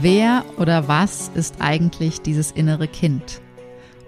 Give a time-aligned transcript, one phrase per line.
[0.00, 3.40] Wer oder was ist eigentlich dieses innere Kind?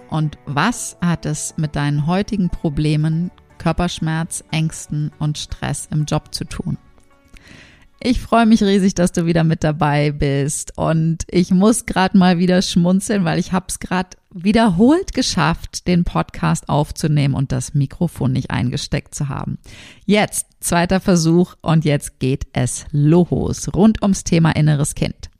[0.09, 6.45] Und was hat es mit deinen heutigen Problemen, Körperschmerz, Ängsten und Stress im Job zu
[6.45, 6.79] tun?
[7.99, 12.39] Ich freue mich riesig, dass du wieder mit dabei bist und ich muss gerade mal
[12.39, 18.33] wieder schmunzeln, weil ich habe es gerade wiederholt geschafft, den Podcast aufzunehmen und das Mikrofon
[18.33, 19.59] nicht eingesteckt zu haben.
[20.07, 25.31] Jetzt zweiter Versuch und jetzt geht es los rund ums Thema inneres Kind.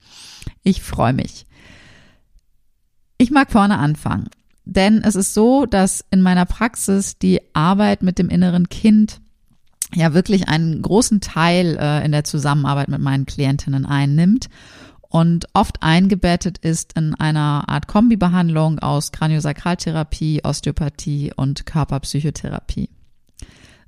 [0.63, 1.47] Ich freue mich.
[3.19, 4.29] Ich mag vorne anfangen,
[4.65, 9.21] denn es ist so, dass in meiner Praxis die Arbeit mit dem inneren Kind
[9.95, 14.49] ja wirklich einen großen Teil äh, in der Zusammenarbeit mit meinen Klientinnen einnimmt
[15.11, 22.89] und oft eingebettet ist in einer Art Kombibehandlung aus Kraniosakraltherapie, Osteopathie und Körperpsychotherapie.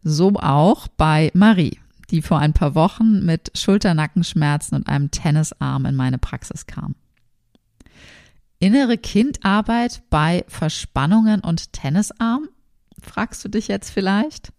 [0.03, 1.79] So auch bei Marie
[2.13, 6.95] die vor ein paar Wochen mit Schulternackenschmerzen und einem Tennisarm in meine Praxis kam.
[8.59, 12.49] Innere Kindarbeit bei Verspannungen und Tennisarm?
[13.03, 14.53] Fragst du dich jetzt vielleicht?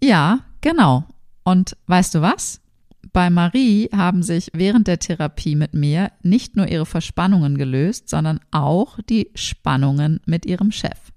[0.00, 1.04] Ja, genau.
[1.42, 2.60] Und weißt du was?
[3.12, 8.40] Bei Marie haben sich während der Therapie mit mir nicht nur ihre Verspannungen gelöst, sondern
[8.52, 11.12] auch die Spannungen mit ihrem Chef.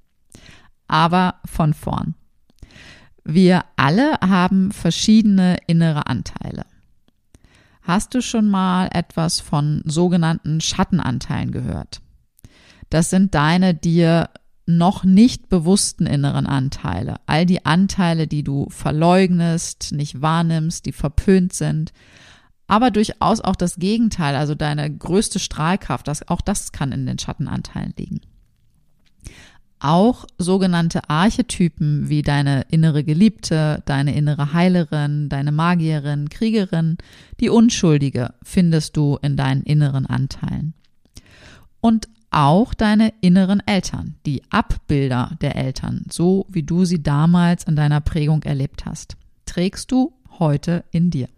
[0.87, 2.15] Aber von vorn.
[3.27, 6.65] Wir alle haben verschiedene innere Anteile.
[7.81, 12.01] Hast du schon mal etwas von sogenannten Schattenanteilen gehört?
[12.91, 14.29] Das sind deine dir
[14.67, 17.15] noch nicht bewussten inneren Anteile.
[17.25, 21.93] All die Anteile, die du verleugnest, nicht wahrnimmst, die verpönt sind.
[22.67, 27.17] Aber durchaus auch das Gegenteil, also deine größte Strahlkraft, das, auch das kann in den
[27.19, 28.21] Schattenanteilen liegen.
[29.79, 36.97] Auch sogenannte Archetypen wie deine innere Geliebte, deine innere Heilerin, deine Magierin, Kriegerin,
[37.39, 40.73] die Unschuldige findest du in deinen inneren Anteilen.
[41.81, 47.75] Und auch deine inneren Eltern, die Abbilder der Eltern, so wie du sie damals in
[47.75, 49.15] deiner Prägung erlebt hast,
[49.45, 51.29] trägst du heute in dir.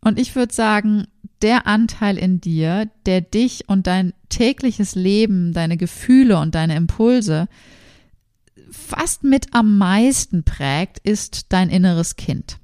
[0.00, 1.06] Und ich würde sagen,
[1.42, 7.48] der Anteil in dir, der dich und dein tägliches Leben, deine Gefühle und deine Impulse
[8.70, 12.58] fast mit am meisten prägt, ist dein inneres Kind.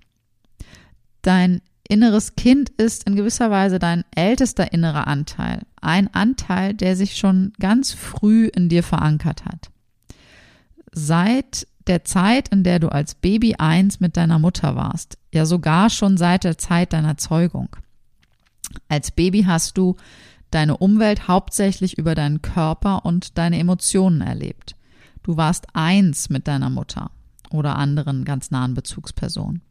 [1.22, 5.62] Dein inneres Kind ist in gewisser Weise dein ältester innerer Anteil.
[5.80, 9.70] Ein Anteil, der sich schon ganz früh in dir verankert hat.
[10.92, 15.90] Seit der Zeit, in der du als Baby eins mit deiner Mutter warst, ja sogar
[15.90, 17.68] schon seit der Zeit deiner Zeugung.
[18.88, 19.96] Als Baby hast du
[20.54, 24.76] deine Umwelt hauptsächlich über deinen Körper und deine Emotionen erlebt.
[25.22, 27.10] Du warst eins mit deiner Mutter
[27.50, 29.62] oder anderen ganz nahen Bezugspersonen.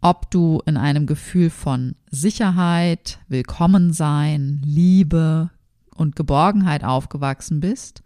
[0.00, 5.50] Ob du in einem Gefühl von Sicherheit, Willkommensein, Liebe
[5.94, 8.02] und Geborgenheit aufgewachsen bist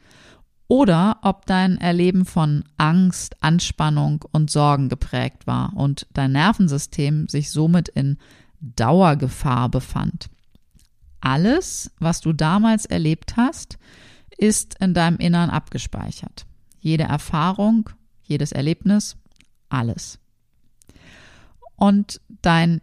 [0.69, 7.51] oder ob dein Erleben von Angst, Anspannung und Sorgen geprägt war und dein Nervensystem sich
[7.51, 8.17] somit in
[8.61, 10.31] Dauergefahr befand.
[11.23, 13.79] Alles, was du damals erlebt hast,
[14.37, 16.47] ist in deinem Innern abgespeichert.
[16.81, 17.89] Jede Erfahrung,
[18.25, 19.17] jedes Erlebnis,
[19.69, 20.19] alles.
[21.77, 22.81] Und dein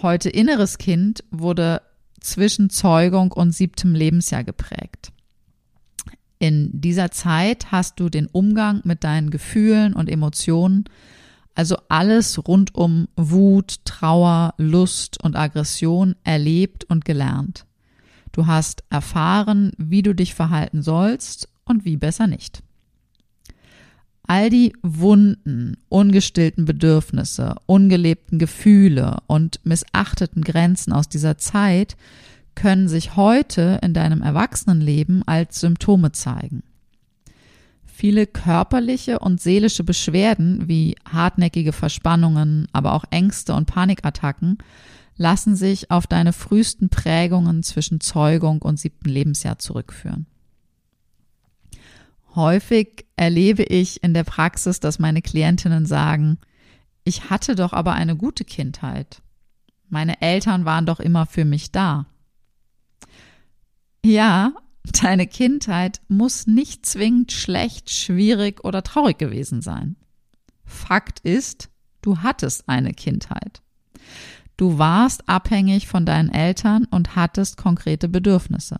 [0.00, 1.82] heute inneres Kind wurde
[2.20, 5.12] zwischen Zeugung und siebtem Lebensjahr geprägt.
[6.38, 10.84] In dieser Zeit hast du den Umgang mit deinen Gefühlen und Emotionen
[11.58, 17.66] also alles rund um Wut, Trauer, Lust und Aggression erlebt und gelernt.
[18.30, 22.62] Du hast erfahren, wie du dich verhalten sollst und wie besser nicht.
[24.22, 31.96] All die wunden, ungestillten Bedürfnisse, ungelebten Gefühle und missachteten Grenzen aus dieser Zeit
[32.54, 36.62] können sich heute in deinem Erwachsenenleben als Symptome zeigen.
[37.98, 44.58] Viele körperliche und seelische Beschwerden wie hartnäckige Verspannungen, aber auch Ängste und Panikattacken
[45.16, 50.26] lassen sich auf deine frühesten Prägungen zwischen Zeugung und siebten Lebensjahr zurückführen.
[52.36, 56.38] Häufig erlebe ich in der Praxis, dass meine Klientinnen sagen,
[57.02, 59.22] ich hatte doch aber eine gute Kindheit.
[59.88, 62.06] Meine Eltern waren doch immer für mich da.
[64.04, 64.52] Ja,
[64.92, 69.96] deine Kindheit muss nicht zwingend schlecht, schwierig oder traurig gewesen sein.
[70.64, 71.70] Fakt ist,
[72.02, 73.62] du hattest eine Kindheit.
[74.56, 78.76] Du warst abhängig von deinen Eltern und hattest konkrete Bedürfnisse.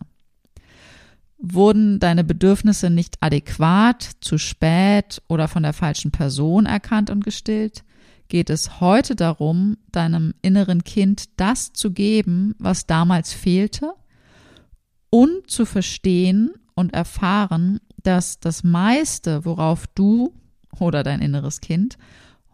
[1.37, 7.85] Wurden deine Bedürfnisse nicht adäquat, zu spät oder von der falschen Person erkannt und gestillt,
[8.27, 13.93] geht es heute darum, deinem inneren Kind das zu geben, was damals fehlte
[15.09, 20.33] und zu verstehen und erfahren, dass das meiste, worauf du
[20.79, 21.97] oder dein inneres Kind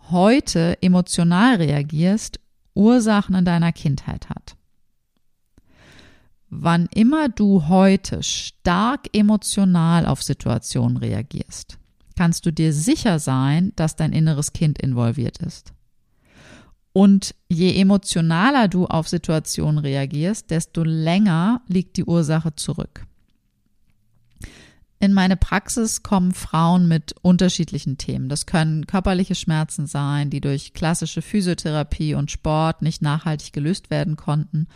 [0.09, 2.39] heute emotional reagierst,
[2.73, 4.55] Ursachen in deiner Kindheit hat.
[6.49, 11.77] Wann immer du heute stark emotional auf Situationen reagierst,
[12.15, 15.74] kannst du dir sicher sein, dass dein inneres Kind involviert ist.
[16.95, 23.05] Und je emotionaler du auf Situationen reagierst, desto länger liegt die Ursache zurück.
[25.01, 28.29] In meine Praxis kommen Frauen mit unterschiedlichen Themen.
[28.29, 34.15] Das können körperliche Schmerzen sein, die durch klassische Physiotherapie und Sport nicht nachhaltig gelöst werden
[34.15, 34.69] konnten,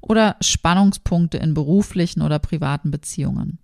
[0.00, 3.58] oder Spannungspunkte in beruflichen oder privaten Beziehungen.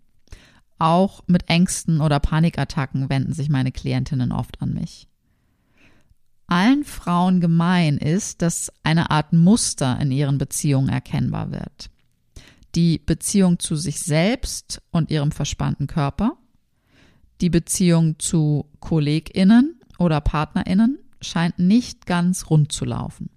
[0.81, 5.07] Auch mit Ängsten oder Panikattacken wenden sich meine Klientinnen oft an mich.
[6.51, 11.91] Allen Frauen gemein ist, dass eine Art Muster in ihren Beziehungen erkennbar wird
[12.75, 16.37] die Beziehung zu sich selbst und ihrem verspannten Körper,
[17.41, 23.31] die Beziehung zu Kolleginnen oder Partnerinnen scheint nicht ganz rund zu laufen.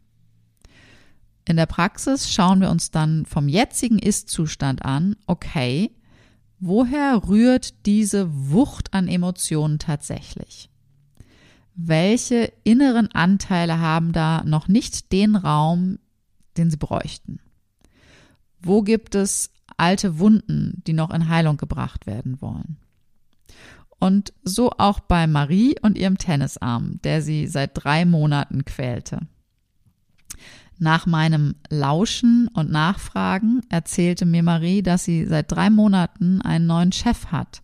[1.45, 5.92] In der Praxis schauen wir uns dann vom jetzigen Ist-Zustand an, okay,
[6.60, 10.69] woher rührt diese Wucht an Emotionen tatsächlich?
[11.75, 15.97] Welche inneren Anteile haben da noch nicht den Raum,
[16.57, 17.39] den sie bräuchten?
[18.61, 22.77] Wo gibt es alte Wunden, die noch in Heilung gebracht werden wollen?
[23.99, 29.19] Und so auch bei Marie und ihrem Tennisarm, der sie seit drei Monaten quälte.
[30.77, 36.91] Nach meinem Lauschen und Nachfragen erzählte mir Marie, dass sie seit drei Monaten einen neuen
[36.91, 37.61] Chef hat,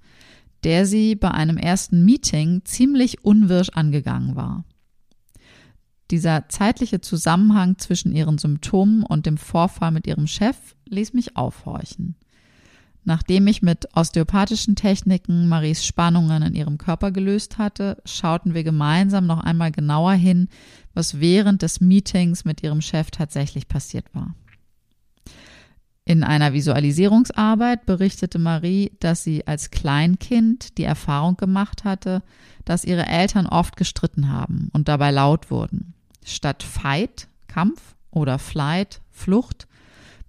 [0.64, 4.66] der sie bei einem ersten Meeting ziemlich unwirsch angegangen war.
[6.12, 10.58] Dieser zeitliche Zusammenhang zwischen ihren Symptomen und dem Vorfall mit ihrem Chef
[10.88, 12.16] ließ mich aufhorchen.
[13.06, 19.26] Nachdem ich mit osteopathischen Techniken Maries Spannungen in ihrem Körper gelöst hatte, schauten wir gemeinsam
[19.26, 20.50] noch einmal genauer hin,
[20.94, 24.36] was während des Meetings mit ihrem Chef tatsächlich passiert war.
[26.10, 32.24] In einer Visualisierungsarbeit berichtete Marie, dass sie als Kleinkind die Erfahrung gemacht hatte,
[32.66, 35.94] dass ihre Eltern oft gestritten haben und dabei laut wurden.
[36.26, 39.68] Statt Fight, Kampf oder Flight, Flucht,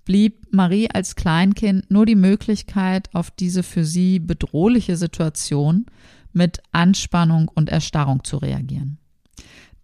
[0.04, 5.86] blieb Marie als Kleinkind nur die Möglichkeit, auf diese für sie bedrohliche Situation
[6.34, 8.98] mit Anspannung und Erstarrung zu reagieren.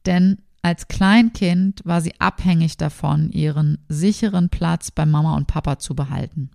[0.04, 5.94] Denn als Kleinkind war sie abhängig davon, ihren sicheren Platz bei Mama und Papa zu
[5.94, 6.50] behalten.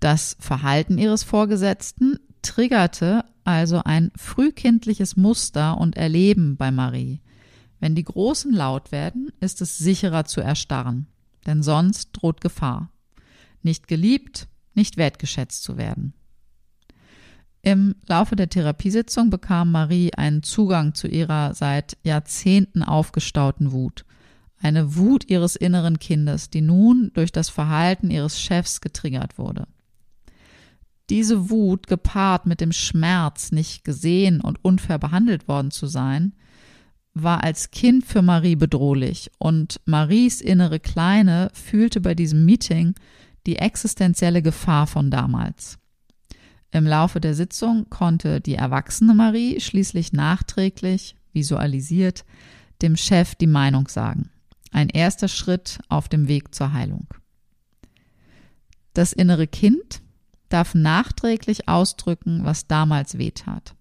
[0.00, 7.20] Das Verhalten ihres Vorgesetzten triggerte also ein frühkindliches Muster und Erleben bei Marie.
[7.78, 11.06] Wenn die Großen laut werden, ist es sicherer zu erstarren,
[11.46, 12.90] denn sonst droht Gefahr.
[13.62, 16.14] Nicht geliebt, nicht wertgeschätzt zu werden.
[17.62, 24.04] Im Laufe der Therapiesitzung bekam Marie einen Zugang zu ihrer seit Jahrzehnten aufgestauten Wut.
[24.62, 29.66] Eine Wut ihres inneren Kindes, die nun durch das Verhalten ihres Chefs getriggert wurde.
[31.10, 36.34] Diese Wut gepaart mit dem Schmerz, nicht gesehen und unfair behandelt worden zu sein,
[37.14, 42.94] war als Kind für Marie bedrohlich und Maries innere Kleine fühlte bei diesem Meeting
[43.46, 45.79] die existenzielle Gefahr von damals.
[46.72, 52.24] Im Laufe der Sitzung konnte die erwachsene Marie schließlich nachträglich, visualisiert,
[52.82, 54.30] dem Chef die Meinung sagen.
[54.70, 57.08] Ein erster Schritt auf dem Weg zur Heilung.
[58.94, 60.00] Das innere Kind
[60.48, 63.74] darf nachträglich ausdrücken, was damals wehtat.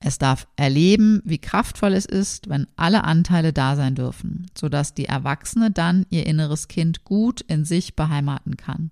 [0.00, 5.06] Es darf erleben, wie kraftvoll es ist, wenn alle Anteile da sein dürfen, sodass die
[5.06, 8.90] Erwachsene dann ihr inneres Kind gut in sich beheimaten kann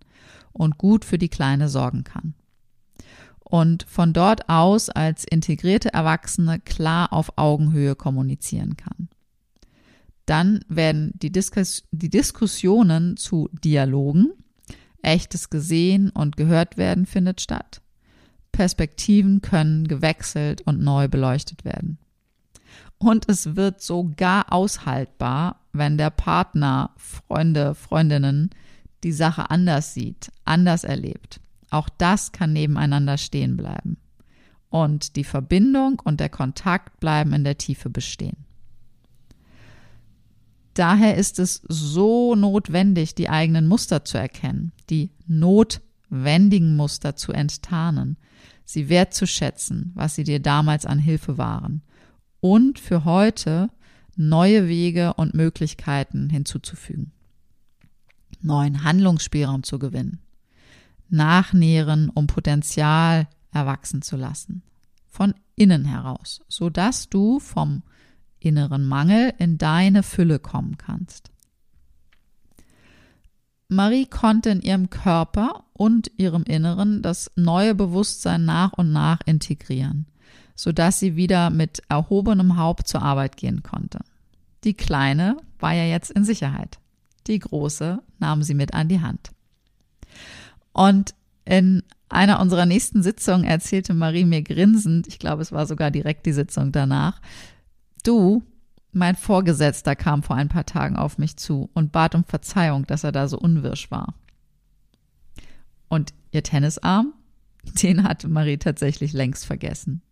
[0.52, 2.34] und gut für die Kleine sorgen kann.
[3.50, 9.08] und von dort aus als integrierte Erwachsene klar auf Augenhöhe kommunizieren kann.
[10.24, 14.30] Dann werden die, Diskus die Diskussionen zu Dialogen,
[15.02, 17.82] echtes gesehen und gehört werden findet statt.
[18.52, 21.98] Perspektiven können gewechselt und neu beleuchtet werden.
[22.98, 28.50] Und es wird sogar aushaltbar, wenn der Partner, Freunde, Freundinnen
[29.04, 31.40] die Sache anders sieht, anders erlebt.
[31.70, 33.96] Auch das kann nebeneinander stehen bleiben.
[34.68, 38.44] Und die Verbindung und der Kontakt bleiben in der Tiefe bestehen.
[40.74, 48.16] Daher ist es so notwendig, die eigenen Muster zu erkennen, die notwendigen Muster zu enttarnen,
[48.64, 51.82] sie wertzuschätzen, was sie dir damals an Hilfe waren
[52.40, 53.70] und für heute
[54.16, 57.12] neue Wege und Möglichkeiten hinzuzufügen.
[58.42, 60.20] Neuen Handlungsspielraum zu gewinnen.
[61.08, 64.62] Nachnähren, um Potenzial erwachsen zu lassen.
[65.08, 67.82] Von innen heraus, so dass du vom
[68.38, 71.30] inneren Mangel in deine Fülle kommen kannst.
[73.68, 80.06] Marie konnte in ihrem Körper und ihrem Inneren das neue Bewusstsein nach und nach integrieren,
[80.56, 84.00] sodass sie wieder mit erhobenem Haupt zur Arbeit gehen konnte.
[84.64, 86.80] Die Kleine war ja jetzt in Sicherheit.
[87.26, 89.30] Die Große nahm sie mit an die Hand.
[90.72, 95.90] Und in einer unserer nächsten Sitzungen erzählte Marie mir grinsend, ich glaube, es war sogar
[95.90, 97.20] direkt die Sitzung danach,
[98.04, 98.42] du,
[98.92, 103.04] mein Vorgesetzter kam vor ein paar Tagen auf mich zu und bat um Verzeihung, dass
[103.04, 104.14] er da so unwirsch war.
[105.88, 107.12] Und ihr Tennisarm,
[107.82, 110.02] den hatte Marie tatsächlich längst vergessen.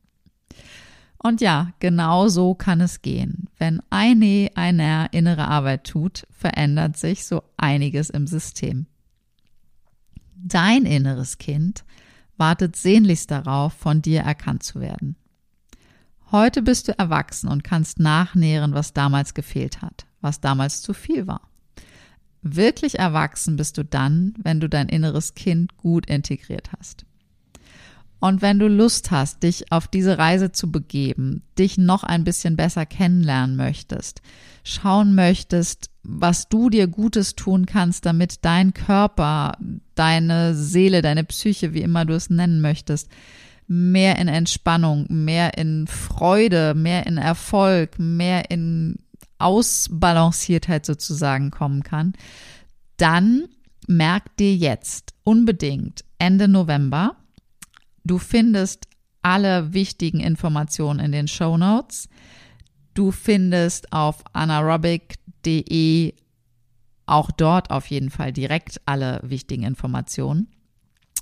[1.19, 3.49] Und ja, genau so kann es gehen.
[3.59, 8.87] Wenn eine einer innere Arbeit tut, verändert sich so einiges im System.
[10.37, 11.85] Dein inneres Kind
[12.37, 15.17] wartet sehnlichst darauf, von dir erkannt zu werden.
[16.31, 21.27] Heute bist du erwachsen und kannst nachnähren, was damals gefehlt hat, was damals zu viel
[21.27, 21.49] war.
[22.43, 27.05] Wirklich erwachsen bist du dann, wenn du dein inneres Kind gut integriert hast.
[28.21, 32.57] Und wenn du Lust hast, dich auf diese Reise zu begeben, dich noch ein bisschen
[32.57, 34.23] besser kennenlernen möchtest,
[34.65, 39.57] schauen möchtest, was du dir Gutes tun kannst, damit dein Körper,
[39.95, 43.09] deine Seele, deine Psyche, wie immer du es nennen möchtest,
[43.69, 48.97] mehr in Entspannung, mehr in Freude, mehr in Erfolg, mehr in
[49.39, 52.15] Ausbalanciertheit sozusagen kommen kann,
[52.97, 53.45] dann
[53.87, 57.17] merk dir jetzt unbedingt Ende November,
[58.09, 58.89] du findest
[59.23, 62.09] alle wichtigen Informationen in den Show Notes.
[62.95, 66.15] Du findest auf anaerobic.de
[67.07, 70.49] auch dort auf jeden Fall direkt alle wichtigen Informationen.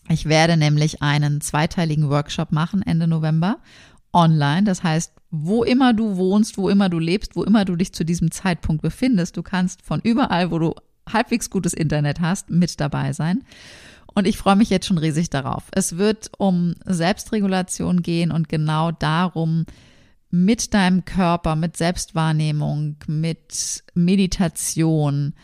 [0.09, 3.59] Ich werde nämlich einen zweiteiligen Workshop machen Ende November
[4.13, 4.65] online.
[4.65, 8.05] Das heißt, wo immer du wohnst, wo immer du lebst, wo immer du dich zu
[8.05, 10.75] diesem Zeitpunkt befindest, du kannst von überall, wo du
[11.13, 13.45] halbwegs gutes Internet hast, mit dabei sein.
[14.17, 15.65] Und ich freue mich jetzt schon riesig darauf.
[15.73, 19.67] Es wird um Selbstregulation gehen und genau darum,
[20.31, 25.35] mit deinem Körper, mit Selbstwahrnehmung, mit Meditation,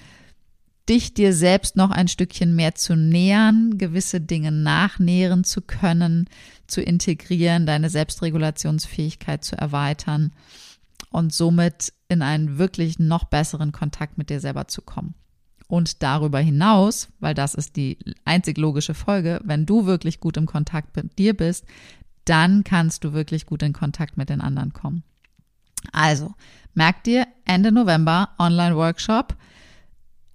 [0.88, 6.26] dich dir selbst noch ein Stückchen mehr zu nähern, gewisse Dinge nachnähren zu können,
[6.66, 10.32] zu integrieren, deine Selbstregulationsfähigkeit zu erweitern
[11.10, 15.14] und somit in einen wirklich noch besseren Kontakt mit dir selber zu kommen.
[15.72, 20.44] Und darüber hinaus, weil das ist die einzig logische Folge, wenn du wirklich gut im
[20.44, 21.64] Kontakt mit dir bist,
[22.26, 25.02] dann kannst du wirklich gut in Kontakt mit den anderen kommen.
[25.90, 26.34] Also,
[26.74, 29.34] merk dir Ende November Online-Workshop.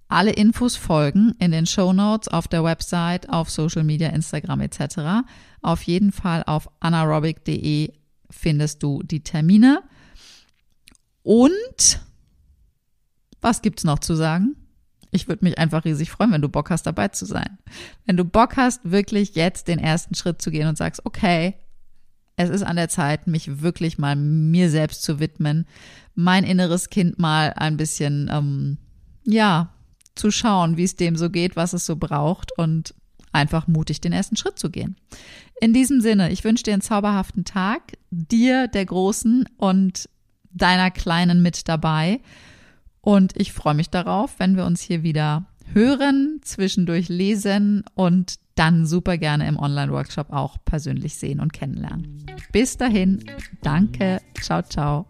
[0.08, 5.24] Alle Infos folgen in den Show Notes, auf der Website, auf Social Media, Instagram etc.
[5.62, 7.92] Auf jeden Fall auf anaerobic.de
[8.28, 9.84] findest du die Termine.
[11.22, 12.00] Und
[13.40, 14.56] was gibt's noch zu sagen?
[15.10, 17.58] Ich würde mich einfach riesig freuen, wenn du Bock hast, dabei zu sein.
[18.04, 21.54] Wenn du Bock hast, wirklich jetzt den ersten Schritt zu gehen und sagst, okay,
[22.36, 25.66] es ist an der Zeit, mich wirklich mal mir selbst zu widmen,
[26.14, 28.78] mein inneres Kind mal ein bisschen, ähm,
[29.24, 29.72] ja,
[30.14, 32.94] zu schauen, wie es dem so geht, was es so braucht und
[33.32, 34.96] einfach mutig den ersten Schritt zu gehen.
[35.60, 40.08] In diesem Sinne, ich wünsche dir einen zauberhaften Tag, dir, der Großen und
[40.50, 42.20] deiner Kleinen mit dabei.
[43.00, 48.86] Und ich freue mich darauf, wenn wir uns hier wieder hören, zwischendurch lesen und dann
[48.86, 52.26] super gerne im Online-Workshop auch persönlich sehen und kennenlernen.
[52.52, 53.24] Bis dahin,
[53.62, 55.06] danke, ciao, ciao.